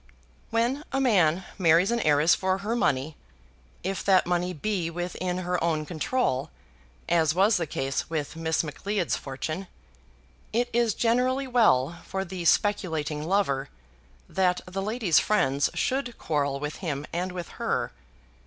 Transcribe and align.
When 0.49 0.83
a 0.91 0.99
man 0.99 1.45
marries 1.59 1.91
an 1.91 1.99
heiress 1.99 2.33
for 2.33 2.57
her 2.57 2.75
money, 2.75 3.15
if 3.83 4.03
that 4.03 4.25
money 4.25 4.51
be 4.51 4.89
within 4.89 5.37
her 5.37 5.63
own 5.63 5.85
control, 5.85 6.49
as 7.07 7.35
was 7.35 7.57
the 7.57 7.67
case 7.67 8.09
with 8.09 8.35
Miss 8.35 8.63
Macleod's 8.63 9.15
fortune, 9.15 9.67
it 10.51 10.69
is 10.73 10.95
generally 10.95 11.45
well 11.45 12.01
for 12.03 12.25
the 12.25 12.45
speculating 12.45 13.27
lover 13.27 13.69
that 14.27 14.61
the 14.65 14.81
lady's 14.81 15.19
friends 15.19 15.69
should 15.75 16.17
quarrel 16.17 16.59
with 16.59 16.77
him 16.77 17.05
and 17.13 17.31
with 17.31 17.49
her. 17.61 17.91